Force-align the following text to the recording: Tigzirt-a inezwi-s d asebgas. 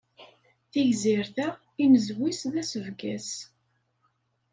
Tigzirt-a 0.71 1.47
inezwi-s 1.83 2.41
d 2.53 2.55
asebgas. 2.61 3.29